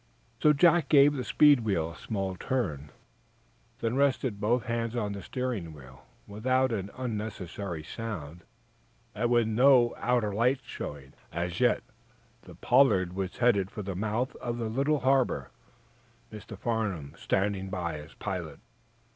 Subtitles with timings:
[0.41, 2.89] So Jack gave the speed wheel a small turn,
[3.81, 6.07] then rested both hands on the steering wheel.
[6.25, 8.41] Without an unnecessary sound,
[9.13, 11.83] and with no outer lights showing, as yet,
[12.41, 15.51] the "Pollard" was headed for the mouth of the little harbor,
[16.33, 16.57] Mr.
[16.57, 18.57] Farnum standing by as pilot.